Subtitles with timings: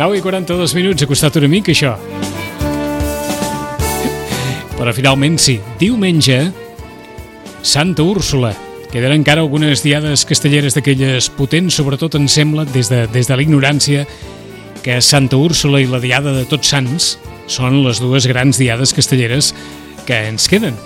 [0.00, 1.90] Nou i 42 minuts, ha costat una mica això.
[4.78, 6.38] Però finalment sí, diumenge,
[7.60, 8.54] Santa Úrsula.
[8.88, 14.06] Queden encara algunes diades castelleres d'aquelles potents, sobretot em sembla, des de, des de l'ignorància,
[14.80, 17.10] que Santa Úrsula i la diada de Tots Sants
[17.44, 19.52] són les dues grans diades castelleres
[20.08, 20.80] que ens queden.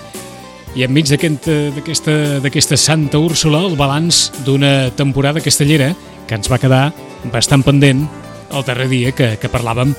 [0.74, 5.92] I enmig d'aquesta Santa Úrsula, el balanç d'una temporada castellera
[6.26, 6.88] que ens va quedar
[7.30, 8.08] bastant pendent
[8.54, 9.94] el darrer dia que, que parlàvem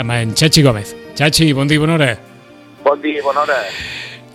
[0.00, 0.94] amb en Xachi Gómez.
[1.18, 2.12] Xachi, bon dia i bona hora.
[2.84, 3.58] Bon dia i bona hora.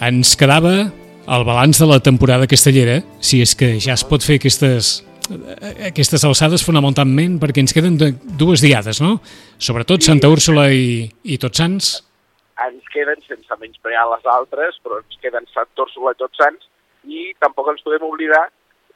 [0.04, 4.38] Ens quedava el balanç de la temporada castellera, si és que ja es pot fer
[4.42, 4.98] aquestes,
[5.90, 7.98] aquestes alçades fonamentalment perquè ens queden
[8.40, 9.18] dues diades, no?
[9.58, 11.94] Sobretot Santa Úrsula i, i Tots Sants.
[12.64, 16.70] Ens queden, sense menysprear les altres, però ens queden Santa Úrsula i Tots Sants
[17.10, 18.46] i tampoc ens podem oblidar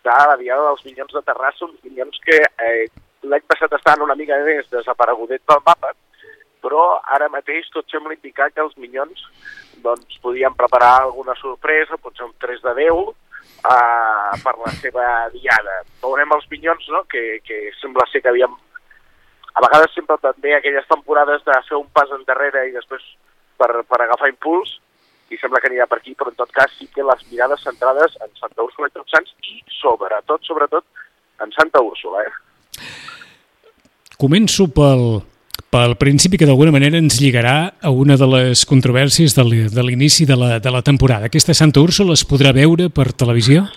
[0.08, 2.86] de la Diada dels Minyons de Terrassa, uns minyons que eh,
[3.30, 5.94] l'any passat estaven una mica més desaparegudets del mapa,
[6.64, 9.24] però ara mateix tot sembla indicar que els Minyons
[9.84, 13.12] doncs, podien preparar alguna sorpresa, potser un 3 de 10,
[13.68, 15.06] uh, per la seva
[15.36, 15.84] diada.
[16.02, 18.56] Veurem els Minyons, no?, que, que sembla ser que havíem...
[19.58, 23.06] A vegades sempre també aquelles temporades de fer un pas endarrere i després
[23.58, 24.76] per, per agafar impuls,
[25.34, 28.14] i sembla que anirà per aquí, però en tot cas sí que les mirades centrades
[28.24, 30.86] en Santa Úrsula i Tots Sants i sobretot, sobretot,
[31.44, 32.47] en Santa Úrsula, eh?
[34.18, 35.20] Començo pel,
[35.70, 40.34] pel principi que d'alguna manera ens lligarà a una de les controvèrsies de l'inici de,
[40.34, 41.30] la, de la temporada.
[41.30, 43.68] Aquesta Santa Úrsula es podrà veure per televisió?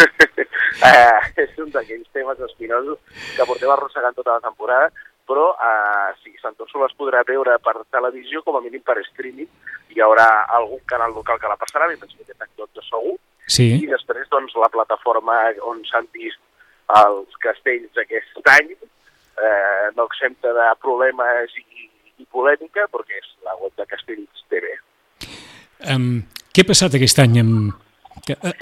[0.00, 2.96] uh, és un d'aquells temes espinosos
[3.36, 4.88] que portem arrossegant tota la temporada,
[5.28, 9.52] però uh, sí, Santa Úrsula es podrà veure per televisió, com a mínim per streaming.
[9.92, 13.18] Hi haurà algun canal local que la passarà, m'imagino que aquest tot de segur.
[13.44, 13.74] Sí.
[13.76, 15.36] I després, doncs, la plataforma
[15.68, 16.40] on s'han vist
[16.96, 18.72] els castells aquest any,
[19.38, 21.88] eh, no exempta de problemes i,
[22.22, 24.72] i polèmica, perquè és la web de Castells TV.
[25.92, 27.76] Um, què ha passat aquest any amb,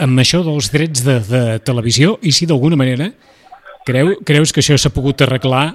[0.02, 3.10] amb això dels drets de, de televisió i si d'alguna manera
[3.86, 5.66] creu, creus que això s'ha pogut arreglar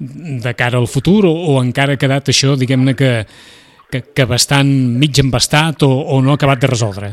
[0.00, 3.10] de cara al futur o, o encara ha quedat això, diguem-ne, que,
[3.92, 4.70] que, que bastant
[5.02, 7.12] mig embastat o, o no ha acabat de resoldre?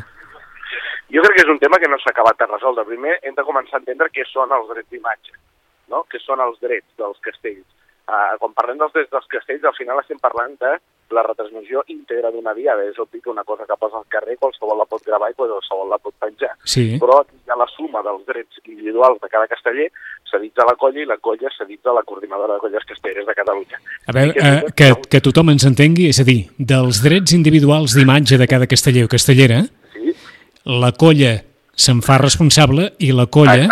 [1.11, 2.87] Jo crec que és un tema que no s'ha acabat de resoldre.
[2.87, 5.35] Primer hem de començar a entendre què són els drets d'imatge
[5.91, 6.05] no?
[6.11, 7.65] que són els drets dels castells.
[8.07, 10.77] Uh, quan parlem dels drets dels castells, al final estem parlant de
[11.11, 12.85] la retransmissió íntegra d'una diada.
[12.87, 15.91] És obvi que una cosa que posa al carrer qualsevol la pot gravar i qualsevol
[15.91, 16.53] la pot penjar.
[16.63, 16.85] Sí.
[17.01, 19.89] Però hi ha la suma dels drets individuals de cada casteller
[20.31, 23.35] cedits a la colla i la colla cedits a la coordinadora de colles castelleres de
[23.35, 23.81] Catalunya.
[24.07, 28.39] A veure, uh, que, que tothom ens entengui, és a dir, dels drets individuals d'imatge
[28.39, 29.65] de cada casteller o castellera,
[29.95, 30.15] sí.
[30.63, 31.35] la colla
[31.77, 33.67] se'n fa responsable i la colla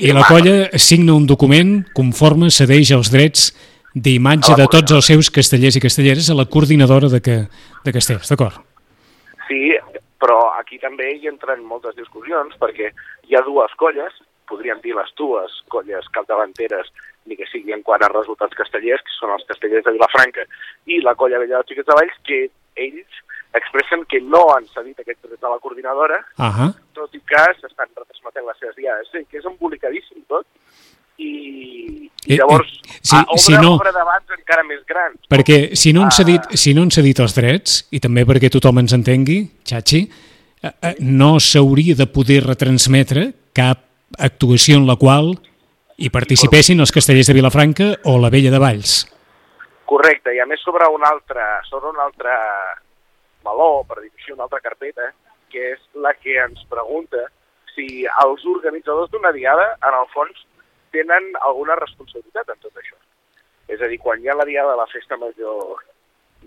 [0.00, 3.50] i la colla signa un document conforme cedeix els drets
[3.92, 7.36] d'imatge de tots els seus castellers i castelleres a la coordinadora de, que,
[7.84, 8.56] de castells, d'acord?
[9.48, 9.76] Sí,
[10.22, 12.88] però aquí també hi entren moltes discussions perquè
[13.28, 14.16] hi ha dues colles,
[14.48, 16.88] podríem dir les dues colles capdavanteres
[17.28, 20.48] ni que sigui en quant a resultats castellers, que són els castellers de Vilafranca
[20.90, 22.40] i la colla vella de Xiquets de Valls, que
[22.80, 23.20] ells
[23.54, 26.70] expressen que no han cedit aquest dret a la coordinadora, uh -huh.
[26.92, 29.08] tot i que s'estan retransmetent les seves diades.
[29.12, 30.46] Sí, que és embolicadíssim tot,
[31.18, 35.18] i, i llavors I, i, si, obre, si no, obre debats encara més grans.
[35.28, 38.50] Perquè si no han cedit, uh, si no han cedit els drets, i també perquè
[38.52, 39.38] tothom ens entengui,
[39.68, 40.02] Xachi,
[40.62, 43.88] eh, eh, no s'hauria de poder retransmetre cap
[44.18, 45.34] actuació en la qual
[46.02, 49.02] hi participessin els castellers de Vilafranca o la Vella de Valls.
[49.92, 52.32] Correcte, i a més sobre un altre, sobre un altre
[53.46, 55.12] meló, per dir així, una altra carpeta,
[55.52, 57.26] que és la que ens pregunta
[57.74, 60.44] si els organitzadors d'una diada, en el fons,
[60.92, 62.98] tenen alguna responsabilitat en tot això.
[63.72, 65.80] És a dir, quan hi ha la diada de la Festa Major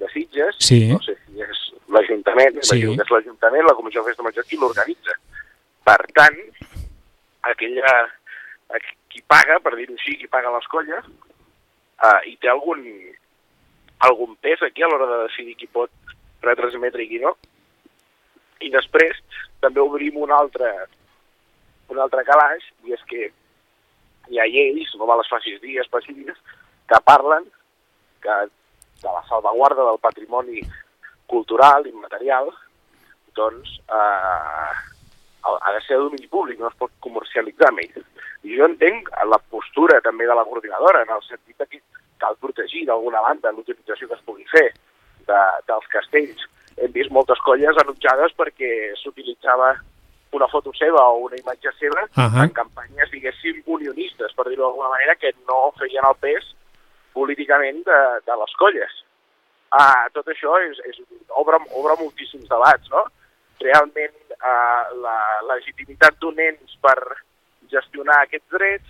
[0.01, 0.83] de Sitges, sí.
[0.92, 1.62] no sé si és
[1.94, 2.81] l'Ajuntament, sí.
[2.81, 5.18] que és l'Ajuntament, la Comissió de Festa Major, qui l'organitza.
[5.86, 6.38] Per tant,
[7.51, 7.94] aquella,
[9.09, 11.09] qui paga, per dir-ho així, qui paga les colles,
[12.03, 12.83] uh, i té algun,
[14.09, 16.05] algun pes aquí a l'hora de decidir qui pot
[16.45, 17.36] retransmetre i qui no.
[18.63, 19.19] I després
[19.63, 20.71] també obrim un altre,
[21.92, 23.30] un altre calaix, i és que
[24.31, 26.38] hi ha lleis, no me les facis dir específiques,
[26.89, 27.45] que parlen
[28.21, 28.38] que
[29.03, 30.62] de la salvaguarda del patrimoni
[31.27, 32.50] cultural, immaterial,
[33.36, 34.74] doncs eh,
[35.45, 37.83] ha de ser de domini públic, no es pot comercialitzar amb.
[38.45, 41.81] I jo entenc la postura també de la coordinadora, en el sentit que
[42.21, 44.69] cal protegir d'alguna banda l'utilització que es pugui fer
[45.27, 46.45] de, dels castells.
[46.75, 49.75] Hem vist moltes colles enutjades perquè s'utilitzava
[50.36, 52.44] una foto seva o una imatge seva uh -huh.
[52.44, 56.44] en campanyes, diguéssim, unionistes, per dir-ho d'alguna manera, que no feien el pes
[57.13, 58.94] políticament de, de les colles.
[59.72, 60.98] Ah, tot això és, és,
[61.30, 63.06] obre, obre moltíssims debats, no?
[63.60, 65.19] Realment eh, la
[65.54, 67.00] legitimitat d'un ens per
[67.71, 68.88] gestionar aquests drets,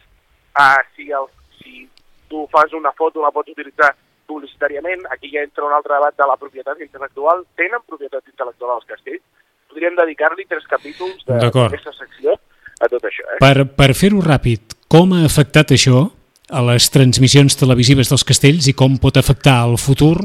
[0.60, 1.28] eh, si, el,
[1.62, 1.90] si
[2.28, 3.96] tu fas una foto, la pots utilitzar
[4.30, 7.45] publicitàriament, aquí ja entra un altre debat de la propietat intel·lectual.
[7.60, 9.24] Tenen propietat intel·lectual als castells?
[9.72, 12.36] Podríem dedicar-li tres capítols d'aquesta secció
[12.80, 13.25] a tot això.
[13.33, 13.39] Eh?
[13.44, 16.07] Per, per fer-ho ràpid, com ha afectat això
[16.50, 20.16] a les transmissions televisives dels castells i com pot afectar el futur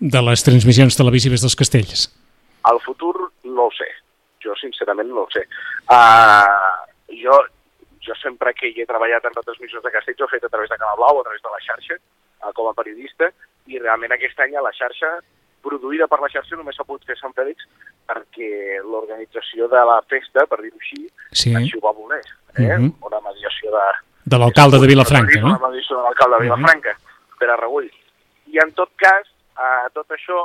[0.00, 2.08] de les transmissions televisives dels castells?
[2.70, 3.14] El futur
[3.44, 3.88] no ho sé.
[4.44, 5.44] Jo sincerament no ho sé.
[5.92, 6.48] Uh,
[7.22, 7.36] jo,
[8.04, 10.72] jo sempre que hi he treballat en retransmissions de castells ho he fet a través
[10.72, 12.00] de Canal Blau, a través de la xarxa,
[12.42, 13.30] uh, com a periodista,
[13.66, 15.18] i realment aquest any a la xarxa
[15.62, 17.66] produïda per la xarxa només s'ha pogut fer Sant Fèlix
[18.10, 21.52] perquè l'organització de la festa, per dir-ho així, sí.
[21.54, 22.22] així ho va voler.
[22.56, 22.62] Eh?
[22.64, 22.92] Uh -huh.
[23.10, 23.86] Una mediació de...
[24.24, 25.54] De l'alcalde de Vilafranca, no?
[25.54, 27.38] Una mediació de l'alcalde de Vilafranca, uh -huh.
[27.38, 27.90] Pere Regull.
[28.46, 29.26] I en tot cas,
[29.64, 30.40] eh, tot això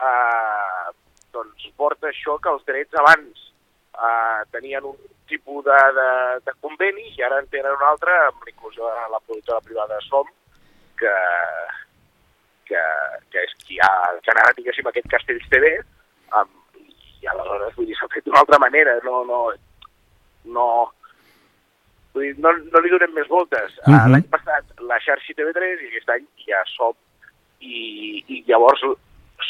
[0.00, 0.92] eh,
[1.32, 3.52] doncs porta això que els drets abans
[4.06, 6.10] eh, tenien un tipus de, de,
[6.46, 10.26] de conveni i ara en tenen un altre amb l'inclusió de la productora privada SOM,
[11.00, 11.14] que,
[12.70, 12.82] que,
[13.32, 13.92] que és qui ha
[14.26, 15.70] generat, diguéssim, aquest Castells TV,
[16.40, 16.50] um,
[17.22, 19.40] i aleshores, vull dir, s'ha fet d'una altra manera, no, no,
[20.56, 20.66] no,
[22.14, 23.78] vull dir, no, no li donem més voltes.
[23.86, 24.12] Uh -huh.
[24.12, 26.94] L'any passat la xarxa TV3 i aquest any ja som,
[27.60, 28.82] i, i llavors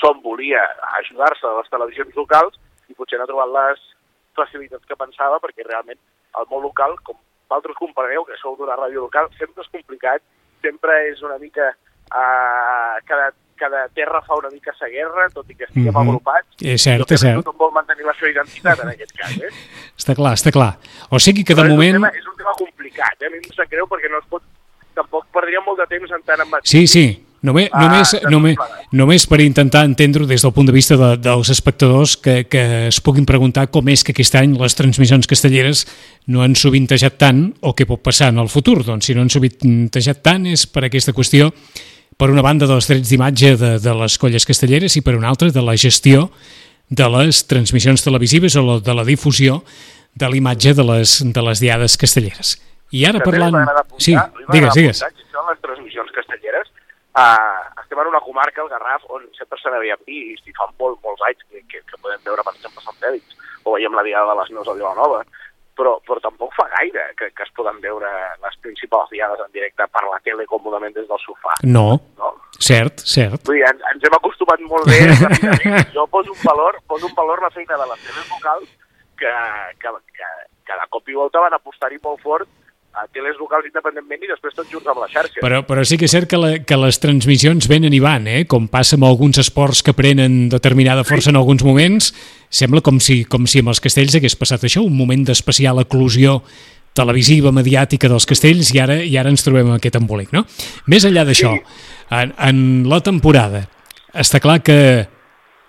[0.01, 0.63] som volia
[1.01, 2.59] ajudar-se a les televisions locals
[2.89, 3.81] i potser no ha trobat les
[4.35, 5.99] facilitats que pensava perquè realment
[6.39, 7.17] el món local, com
[7.49, 10.23] vosaltres compareu, que sou d'una ràdio local, sempre és complicat,
[10.65, 11.73] sempre és una mica
[12.15, 16.09] Uh, cada, cada terra fa una mica sa guerra, tot i que estiguem mm -hmm.
[16.09, 16.49] agrupats.
[16.61, 17.43] És cert, és cert.
[17.43, 19.51] Tothom vol mantenir la seva identitat en aquest cas, eh?
[20.01, 20.73] està clar, està clar.
[21.11, 21.95] O sigui que de Però moment...
[21.95, 23.27] És un, tema, és un tema complicat, eh?
[23.27, 24.43] A mi em sap greu perquè no es pot...
[24.95, 26.49] Tampoc perdria molt de temps en tant en...
[26.63, 27.07] Sí, sí,
[27.45, 28.61] Només, ah, només, només,
[28.97, 33.01] només per intentar entendre des del punt de vista de, dels espectadors que, que es
[33.05, 35.85] puguin preguntar com és que aquest any les transmissions castelleres
[36.33, 38.79] no han sovintejat tant o què pot passar en el futur.
[38.87, 41.51] Doncs si no han sovintejat tant és per aquesta qüestió
[42.17, 45.51] per una banda dels drets d'imatge de, de les colles castelleres i per una altra
[45.53, 46.31] de la gestió
[46.89, 49.63] de les transmissions televisives o de la difusió
[50.15, 52.57] de l'imatge de, les, de les diades castelleres.
[52.95, 53.57] I ara parlant...
[53.57, 54.15] Apuntar, sí,
[54.53, 55.03] digues, digues.
[55.03, 56.71] Això les transmissions castelleres,
[57.19, 61.01] uh, estem en una comarca, el Garraf, on sempre se n'havia vist i fa molt,
[61.05, 64.33] molts anys que, que, que podem veure, per exemple, Sant Fèlix, o veiem la diada
[64.33, 65.25] de les Neus a Vilanova,
[65.75, 68.11] però, però tampoc fa gaire que, que es poden veure
[68.43, 71.57] les principals diades en directe per la tele còmodament des del sofà.
[71.67, 71.87] No,
[72.21, 72.31] no?
[72.63, 73.43] cert, cert.
[73.49, 75.01] Vull dir, ens, ens hem acostumat molt bé.
[75.97, 78.69] jo poso un valor, poso un valor la feina de les teles locals
[79.19, 79.33] que,
[79.83, 80.31] que, que,
[80.69, 82.51] que de cop i volta van apostar-hi molt fort
[82.95, 85.41] a teles locals independentment i després tots junts amb la xarxa.
[85.43, 88.45] Però, però sí que és cert que, la, que les transmissions venen i van, eh?
[88.51, 91.35] com passa amb alguns esports que prenen determinada força sí.
[91.35, 92.13] en alguns moments,
[92.55, 96.39] sembla com si, com si amb els castells hagués passat això, un moment d'especial eclusió
[96.95, 100.45] televisiva, mediàtica dels castells i ara i ara ens trobem en aquest embolic, no?
[100.87, 101.89] Més enllà d'això, sí.
[102.15, 102.61] en, en
[102.91, 103.65] la temporada,
[104.15, 104.79] està clar que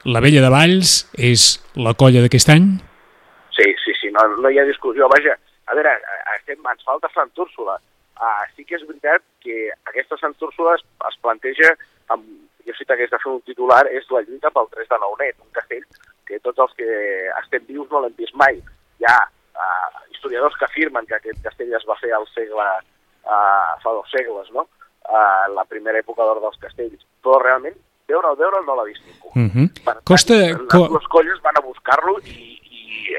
[0.06, 2.70] la Vella de Valls és la colla d'aquest any?
[3.58, 5.10] Sí, sí, sí, no, no hi ha discussió.
[5.10, 5.34] Vaja,
[5.66, 5.94] a veure,
[6.38, 7.78] estem, ens falta Sant Úrsula.
[8.16, 11.74] Uh, sí que és veritat que aquesta Sant Úrsula es, es planteja,
[12.14, 12.28] amb,
[12.66, 15.40] jo sí que hagués de fer un titular, és la lluita pel 3 de Naunet,
[15.42, 15.84] un castell
[16.26, 16.90] que tots els que
[17.42, 18.62] estem vius no l'hem vist mai.
[19.02, 22.66] Hi ha uh, historiadors que afirmen que aquest castell es va fer al segle,
[23.26, 24.68] uh, fa dos segles, no?
[25.06, 27.04] Uh, la primera època d'or dels castells.
[27.22, 27.78] Però realment,
[28.10, 29.34] veure'l, veure'l no l'ha vist ningú.
[29.36, 29.68] Uh -huh.
[29.86, 30.34] Per tant, Costa...
[30.34, 32.60] les dues colles van a buscar-lo i,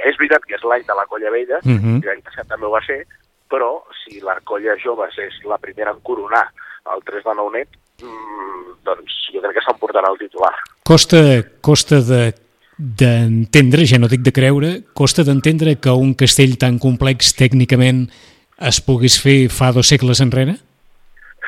[0.08, 2.00] és veritat que és l'any de la colla vella, uh -huh.
[2.00, 3.06] que l'any passat també ho va ser,
[3.48, 6.46] però si la colla jove és la primera en coronar
[6.94, 7.68] el 3 de Nounet,
[8.02, 10.54] mmm, doncs jo crec que s'emportarà el titular.
[10.82, 12.34] Costa, costa de
[12.76, 18.10] d'entendre, ja no dic de creure, costa d'entendre que un castell tan complex tècnicament
[18.60, 20.58] es pogués fer fa dos segles enrere?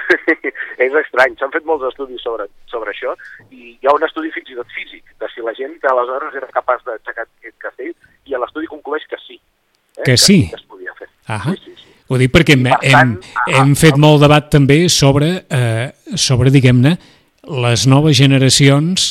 [0.86, 3.14] és estrany, s'han fet molts estudis sobre, sobre això
[3.50, 6.36] i hi ha un estudi fins i tot físic de si la gent que aleshores
[6.38, 7.94] era capaç d'aixecar aquest castell
[8.28, 9.38] i l'estudi conclueix que sí.
[9.38, 10.02] Eh?
[10.04, 10.40] Que, que sí?
[10.50, 11.08] Que es podia fer.
[11.26, 11.94] Ah sí, sí, sí.
[12.08, 13.16] Ho dic perquè hem, hem,
[13.52, 16.94] hem ah, fet molt debat també sobre, eh, sobre diguem-ne,
[17.64, 19.10] les noves generacions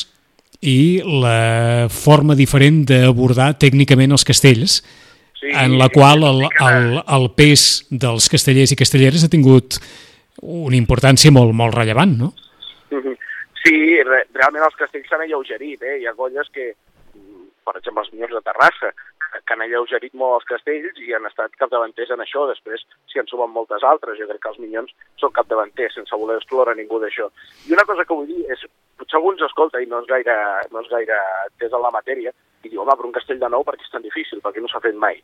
[0.66, 4.80] i la forma diferent d'abordar tècnicament els castells,
[5.38, 9.76] Sí, en la qual el, el, el pes dels castellers i castelleres ha tingut
[10.42, 12.32] una importància molt, molt rellevant, no?
[12.90, 13.16] Mhm.
[13.64, 15.98] Sí, re realment els castells s'han alleugerit, eh?
[16.00, 16.74] Hi ha colles que,
[17.64, 18.92] per exemple, els Minyons de Terrassa,
[19.44, 22.46] que han alleugerit molt els castells i han estat capdavanters en això.
[22.48, 24.18] Després s'hi han sumat moltes altres.
[24.18, 27.28] Jo crec que els Minyons són capdavanters, sense voler excloure ningú d'això.
[27.68, 28.64] I una cosa que vull dir és,
[28.96, 30.36] potser algú ens escolta i no és gaire,
[30.72, 31.18] no és gaire
[31.48, 32.32] entès en la matèria,
[32.64, 34.80] i diu, home, però un castell de nou perquè és tan difícil, perquè no s'ha
[34.82, 35.20] fet mai.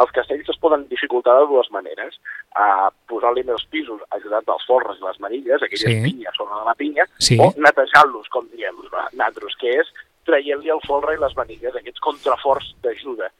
[0.00, 2.18] Els castells es poden dificultar de dues maneres.
[2.54, 6.02] Uh, Posant-li més pisos ajudant dels folres i les manilles, aquelles Sí.
[6.04, 7.38] pinyes sobre de la pinya, Sí.
[7.40, 9.92] o netejant-los, com diem nosaltres, que és
[10.24, 13.30] traient-li el folre i les manilles, aquests contraforts d'ajuda.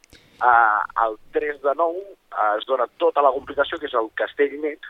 [0.42, 4.60] Uh, el 3 de 9 uh, es dona tota la complicació, que és el castell
[4.60, 4.80] net,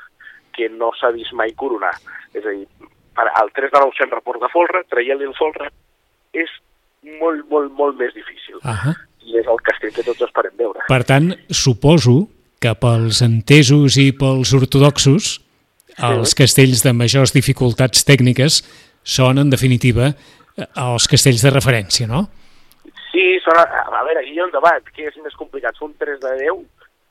[0.52, 1.92] que no s'ha vist mai coronar.
[2.32, 2.66] És a dir,
[3.14, 5.70] per, el 3 de 9 sempre porta folre, traient-li el folre
[6.32, 6.50] és
[7.20, 8.60] molt, molt, molt més difícil.
[8.62, 8.94] Ah
[9.24, 10.82] I és el castell que tots esperem veure.
[10.88, 12.26] Per tant, suposo
[12.60, 15.38] que pels entesos i pels ortodoxos,
[16.10, 18.60] els castells de majors dificultats tècniques
[19.04, 20.12] són, en definitiva,
[20.56, 22.26] els castells de referència, no?
[23.10, 24.86] Sí, són, a, a veure, aquí hi ha un debat.
[24.96, 26.52] Què és més complicat, fer un 3 de 10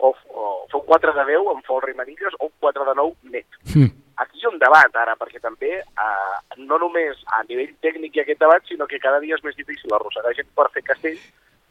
[0.03, 2.95] o, o fer un 4 de 10 amb folre i manilles o un 4 de
[2.99, 3.61] 9 net?
[3.73, 3.91] Hm.
[4.21, 8.21] Aquí hi ha un debat ara, perquè també eh, no només a nivell tècnic hi
[8.21, 11.17] ha aquest debat, sinó que cada dia és més difícil arrossegar gent per fer castell,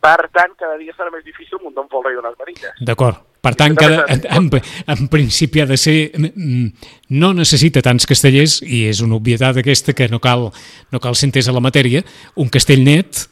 [0.02, 2.80] per tant, cada dia serà més difícil muntar un folre i unes manilles.
[2.82, 3.20] D'acord.
[3.42, 4.48] Per tant, cada, en,
[4.94, 6.10] en, principi ha de ser...
[6.14, 10.48] mm, No necessita tants castellers, i és una obvietat aquesta que no cal,
[10.90, 12.02] no cal ser entès a la matèria,
[12.38, 13.26] un castell net,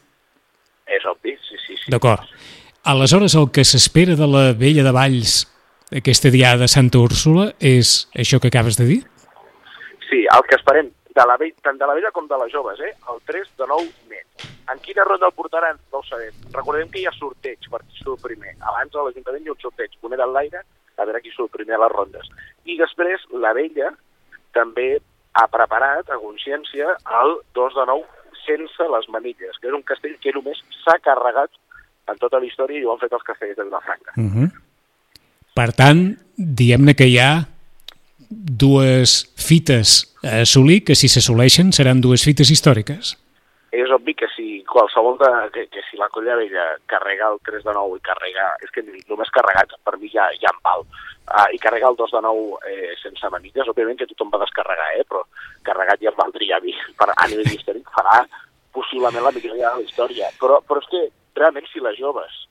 [0.90, 1.90] És obvi, sí, sí, sí.
[1.94, 2.26] d'acord.
[2.90, 5.44] Aleshores, el que s'espera de la vella de Valls
[5.90, 9.00] aquesta diada de Santa Úrsula és això que acabes de dir?
[10.08, 12.80] Sí, el que esperem, de la vella, tant de la vella com de les joves,
[12.80, 12.92] eh?
[13.12, 14.46] el 3 de 9 net.
[14.70, 15.80] En quina ronda el portaran?
[15.92, 16.34] No ho sabem.
[16.54, 18.54] Recordem que hi ha sorteig per qui surt primer.
[18.60, 20.62] Abans a l'Ajuntament hi ha un sorteig, moneda en l'aire,
[20.96, 22.30] a veure qui surt primer a les rondes.
[22.70, 23.90] I després la vella
[24.54, 25.00] també
[25.34, 30.16] ha preparat, a consciència, el 2 de 9 sense les manilles, que és un castell
[30.22, 31.52] que només s'ha carregat
[32.10, 34.14] en tota la història i ho han fet els castells de Vilafranca.
[34.16, 34.48] Uh -huh.
[35.56, 36.04] Per tant,
[36.36, 37.32] diguem-ne que hi ha
[38.30, 43.16] dues fites a assolir, que si s'assoleixen seran dues fites històriques.
[43.70, 47.62] és obvi que si qualsevol de, que, que si la colla vella carrega el 3
[47.62, 51.46] de 9 i carrega, és que només carregat per mi ja, ja em val, uh,
[51.54, 55.06] i carrega el 2 de 9 eh, sense manilles, òbviament que tothom va descarregar, eh,
[55.06, 55.22] però
[55.66, 58.24] carregat ja em valdria a mi, per, a nivell històric farà
[58.74, 61.06] possiblement la millor de la història, però, però és que
[61.38, 62.46] realment si les joves,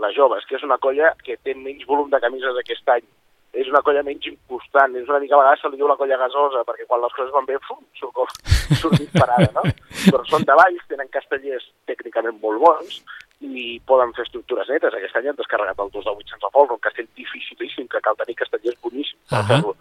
[0.00, 3.06] les joves, que és una colla que té menys volum de camises aquest any,
[3.52, 6.18] és una colla menys inconstant, és una mica a vegades se li diu la colla
[6.20, 8.28] gasosa, perquè quan les coses van bé, fum, surt, com,
[8.82, 9.64] surt disparada, no?
[10.06, 13.00] Però són de valls, tenen castellers tècnicament molt bons
[13.40, 14.94] i poden fer estructures netes.
[14.94, 18.18] Aquest any han descarregat el 2 de 8 sense folre, un castell dificilíssim, que cal
[18.20, 19.46] tenir castellers boníssims Ahà.
[19.48, 19.74] fer-lo.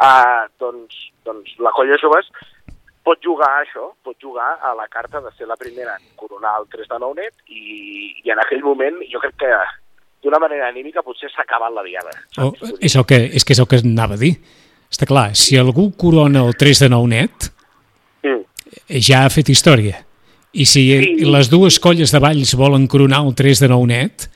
[0.00, 0.96] Uh, doncs,
[1.28, 2.30] doncs la colla joves
[3.10, 6.52] pot jugar a això, pot jugar a la carta de ser la primera en coronar
[6.60, 7.62] el 3 de 9 net i,
[8.22, 9.50] i en aquell moment jo crec que
[10.22, 12.12] d'una manera anímica potser s'ha acabat la diada.
[12.12, 12.60] O, saps?
[12.60, 14.34] Vull dir, és, el que, és que és el que anava a dir.
[14.90, 17.50] Està clar, si algú corona el 3 de 9 net,
[18.20, 18.42] Mm.
[19.00, 20.02] ja ha fet història.
[20.52, 21.24] I si Sí.
[21.24, 24.26] les dues colles de Valls volen coronar el 3 de 9 net,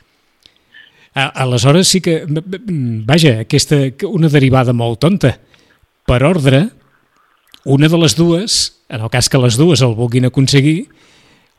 [1.15, 2.25] a, aleshores sí que...
[2.27, 3.77] Vaja, aquesta,
[4.09, 5.35] una derivada molt tonta.
[6.07, 6.63] Per ordre,
[7.65, 10.89] una de les dues, en el cas que les dues el vulguin aconseguir,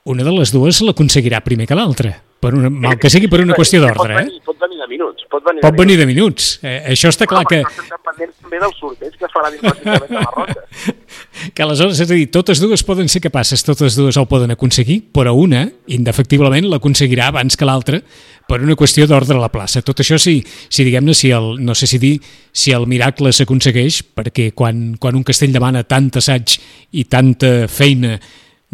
[0.05, 2.13] una de les dues l'aconseguirà primer que l'altra.
[2.39, 4.41] Per una, mal que sigui per una qüestió d'ordre, eh?
[4.45, 5.25] Pot venir de minuts.
[5.31, 6.49] Pot venir Pot de venir de minuts.
[6.61, 7.63] Eh, això està clar que...
[7.65, 10.63] Estem dependents també del sorteig que es farà dins l'Ajuntament de Ronda.
[11.55, 15.01] que aleshores, és a dir, totes dues poden ser capaces, totes dues el poden aconseguir,
[15.15, 18.01] però una, indefectiblement, l'aconseguirà abans que l'altra
[18.47, 19.81] per una qüestió d'ordre a la plaça.
[19.85, 22.15] Tot això, si, si diguem-ne, si el, no sé si dir
[22.55, 26.59] si el miracle s'aconsegueix, perquè quan, quan un castell demana tant assaig
[26.95, 28.19] i tanta feina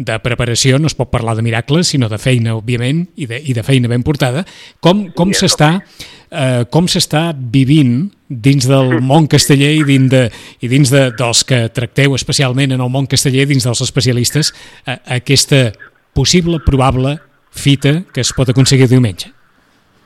[0.06, 3.54] de preparació, no es pot parlar de miracles, sinó de feina, òbviament, i de, i
[3.56, 4.44] de feina ben portada,
[4.80, 5.76] com, com s'està
[6.32, 10.24] eh, com s'està vivint dins del món casteller i dins, de,
[10.60, 14.52] i dins de, dels que tracteu especialment en el món casteller, dins dels especialistes,
[14.86, 15.70] eh, aquesta
[16.16, 17.18] possible, probable
[17.52, 19.32] fita que es pot aconseguir diumenge.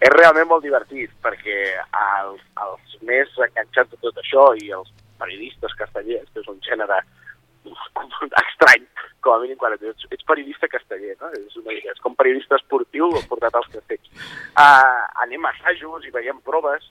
[0.03, 5.73] És realment molt divertit, perquè els, els més enganxats de tot això i els periodistes
[5.79, 6.99] castellers, que és un gènere
[8.43, 8.87] estrany,
[9.25, 11.33] com a mínim quan ets, ets periodista casteller, no?
[11.39, 14.13] És, una és com periodista esportiu portat als castells.
[14.55, 16.87] Uh, anem a assajos i veiem proves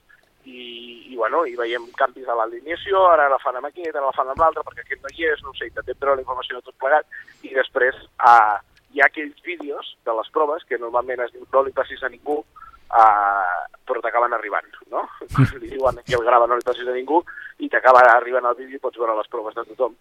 [0.46, 4.14] i, i bueno, i veiem canvis de l'alineació, ara la fan amb aquest, ara la
[4.16, 6.68] fan amb l'altre, perquè aquest no hi és, no sé, intentem treure la informació de
[6.68, 7.08] tot plegat,
[7.42, 8.56] i després uh,
[8.94, 12.12] hi ha aquells vídeos de les proves que normalment es diu no li passis a
[12.12, 12.42] ningú,
[12.90, 15.06] uh, però t'acaben arribant, no?
[15.60, 17.22] li diuen que el grava no li passis a ningú,
[17.62, 19.94] i t'acaba arribant el vídeo i pots veure les proves de tothom.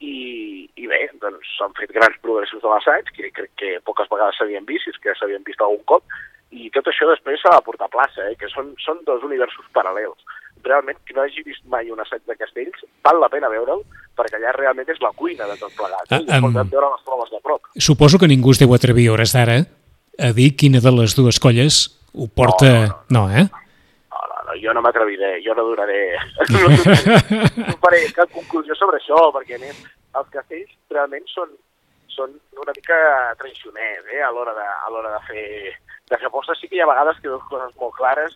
[0.00, 4.38] I, i bé, doncs s'han fet grans progressos de l'assaig, que crec que poques vegades
[4.40, 6.04] s'havien vist, si és que s'havien vist algun cop,
[6.50, 9.66] i tot això després s'ha de portar a plaça, eh, que són, són dos universos
[9.76, 10.38] paral·lels.
[10.64, 13.84] Realment, qui no hagi vist mai un assaig de castells, val la pena veure'l,
[14.18, 16.10] perquè allà realment és la cuina de tot plegat.
[16.10, 16.18] Eh?
[16.26, 17.70] Ah, I um, podem veure les proves de prop.
[17.78, 19.62] Suposo que ningú es deu atrevir hores d'ara
[20.20, 22.70] a dir quina de les dues colles ho porta...
[22.86, 23.38] No, no, no.
[23.38, 23.44] eh?
[24.10, 26.00] No, no, no, jo no m'atreviré, jo no duraré...
[26.50, 29.80] no faré cap conclusió sobre això, perquè a més,
[30.18, 31.52] els castells realment són,
[32.10, 32.96] són una mica
[33.38, 35.46] traicioners eh, a l'hora de, a l'hora de fer
[36.10, 38.32] de fer apostes sí que hi ha vegades que veus coses molt clares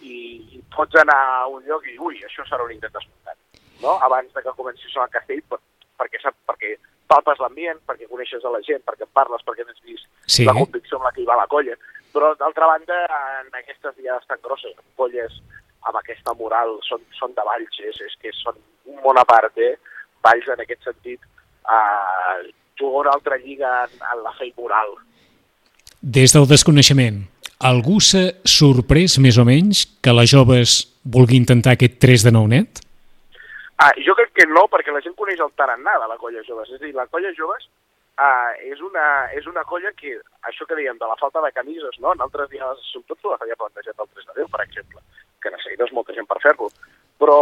[0.00, 0.14] i,
[0.56, 3.36] i pots anar a un lloc i ui, això serà un intent desmuntat,
[3.82, 3.98] no?
[4.06, 5.58] Abans de que comencis a castell, per,
[6.00, 6.72] perquè, sap, perquè
[7.10, 10.44] palpes l'ambient, perquè coneixes a la gent, perquè parles, perquè tens vist Sí.
[10.48, 11.76] la convicció amb la que hi va la colla.
[12.14, 12.98] Però, d'altra banda,
[13.42, 15.34] en aquestes diades tan grosses, colles
[15.88, 18.56] amb aquesta moral, són, són de Valls, és, és que són
[18.88, 19.76] un món a part, eh?
[20.24, 21.20] Valls, en aquest sentit,
[21.68, 22.50] eh,
[22.80, 24.96] juga una altra lliga en, en la fe moral.
[26.00, 27.22] Des del desconeixement,
[27.58, 32.52] algú s'ha sorprès més o menys que les joves vulgui intentar aquest 3 de 9
[32.54, 32.82] net?
[33.78, 36.70] Ah, jo crec que no, perquè la gent coneix el tarannà de la colla joves.
[36.70, 37.68] És a dir, la colla joves
[38.18, 39.06] ah, és, una,
[39.38, 40.16] és una colla que,
[40.50, 42.12] això que dèiem, de la falta de camises, no?
[42.12, 45.02] En altres dies, sobretot s'ho havia plantejat el 3 de 10, per exemple,
[45.42, 46.70] que necessites molta gent per fer-lo.
[47.22, 47.40] Però,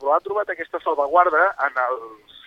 [0.00, 2.38] però ha trobat aquesta salvaguarda en els,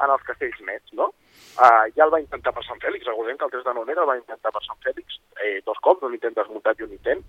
[0.00, 1.10] en els castells nets, no?
[1.54, 4.08] Uh, ja el va intentar per Sant Fèlix, recordem que el 3 de novembre el
[4.10, 7.22] va intentar per Sant Fèlix eh, dos cops, un intent desmuntat i un intent,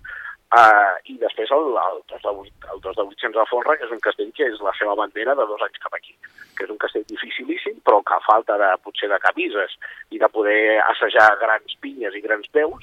[0.50, 3.86] uh, i després el, el, 2 de 8, el 2 de 800 de Folra, que
[3.86, 6.16] és un castell que és la seva bandera de dos anys cap aquí,
[6.58, 9.78] que és un castell dificilíssim, però que a falta de, potser de camises
[10.10, 12.82] i de poder assajar grans pinyes i grans peus,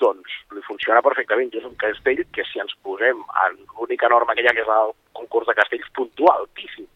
[0.00, 1.52] doncs li funciona perfectament.
[1.52, 5.50] És un castell que si ens posem en l'única norma aquella que és el concurs
[5.50, 6.88] de castells puntual, altíssim,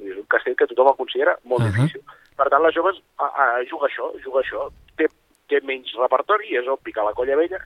[0.00, 1.66] és un castell que tothom el considera molt uh.
[1.66, 1.72] -huh.
[1.74, 2.04] difícil.
[2.34, 4.68] Per tant, les joves a, a, juga això, juga això.
[4.98, 5.08] Té,
[5.50, 7.62] té menys repertori, és obvi que la colla vella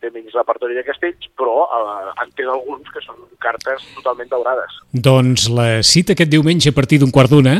[0.00, 4.78] té menys repertori de castells, però eh, en té alguns que són cartes totalment daurades.
[4.92, 7.58] Doncs la cita aquest diumenge a partir d'un quart d'una,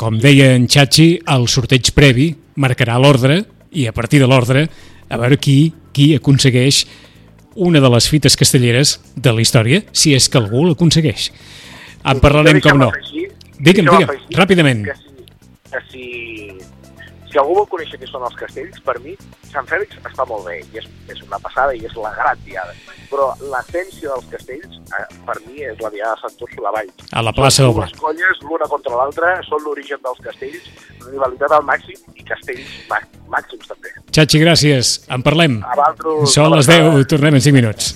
[0.00, 4.64] com deia en Xachi, el sorteig previ marcarà l'ordre i a partir de l'ordre
[5.10, 6.84] a veure qui, qui aconsegueix
[7.60, 11.30] una de les fites castelleres de la història, si és que algú l'aconsegueix.
[12.06, 12.90] En parlarem, com no.
[13.60, 14.86] Digue'm, digue'm, ràpidament.
[14.86, 15.09] Que si,
[15.70, 16.04] que si,
[17.30, 19.16] si algú vol conèixer què són els castells, per mi
[19.50, 22.70] Sant Fèlix està molt bé, i és, és una passada i és la gran diada.
[23.10, 26.92] Però l'essència dels castells, eh, per mi, és la diada de Sant Úrsula Vall.
[27.10, 27.90] A la plaça Blat.
[27.90, 30.70] dues colles, l'una contra l'altra, són l'origen dels castells,
[31.08, 33.02] rivalitat al màxim i castells mà-
[33.34, 33.90] màxims també.
[34.14, 34.94] Xachi, gràcies.
[35.10, 35.58] En parlem.
[35.64, 35.74] A
[36.26, 36.94] Són les abraçada.
[36.94, 37.94] 10, tornem en 5 minuts.